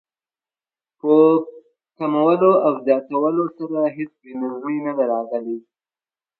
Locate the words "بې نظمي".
4.23-4.77